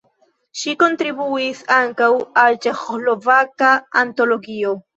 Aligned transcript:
Ŝi 0.61 0.71
kontribuis 0.83 1.61
ankaŭ 1.77 2.09
al 2.47 2.59
"Ĉeĥoslovaka 2.65 3.77
Antologio". 4.05 4.79